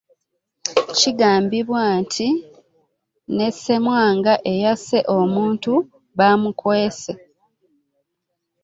[0.99, 2.27] Kigambibwa nti
[3.35, 5.73] ne Ssemwanga eyasse omuntu
[6.17, 7.13] bamukwese.